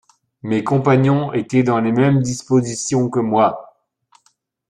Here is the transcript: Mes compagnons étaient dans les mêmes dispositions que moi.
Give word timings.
Mes 0.41 0.63
compagnons 0.63 1.31
étaient 1.31 1.61
dans 1.61 1.79
les 1.79 1.91
mêmes 1.91 2.23
dispositions 2.23 3.07
que 3.11 3.19
moi. 3.19 3.77